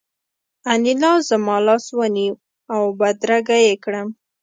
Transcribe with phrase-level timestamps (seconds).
[0.71, 2.33] انیلا زما لاس ونیو
[2.73, 4.07] او بدرګه یې کړم